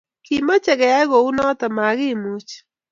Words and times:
Kimache 0.25 0.73
keyay 0.79 1.05
kunoto, 1.11 1.65
magimuchi 1.77 2.57